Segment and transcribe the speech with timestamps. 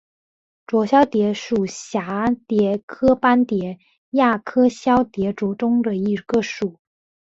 [0.65, 3.77] 浊绡蝶属是蛱蝶科斑蝶
[4.09, 6.79] 亚科绡蝶族中的一个属。